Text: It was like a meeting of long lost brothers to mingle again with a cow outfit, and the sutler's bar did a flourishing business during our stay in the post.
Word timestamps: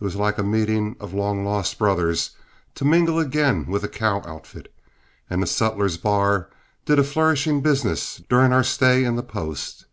It 0.00 0.02
was 0.02 0.16
like 0.16 0.36
a 0.36 0.42
meeting 0.42 0.96
of 0.98 1.14
long 1.14 1.44
lost 1.44 1.78
brothers 1.78 2.30
to 2.74 2.84
mingle 2.84 3.20
again 3.20 3.66
with 3.68 3.84
a 3.84 3.88
cow 3.88 4.20
outfit, 4.26 4.74
and 5.30 5.40
the 5.40 5.46
sutler's 5.46 5.96
bar 5.96 6.48
did 6.86 6.98
a 6.98 7.04
flourishing 7.04 7.60
business 7.60 8.20
during 8.28 8.52
our 8.52 8.64
stay 8.64 9.04
in 9.04 9.14
the 9.14 9.22
post. 9.22 9.84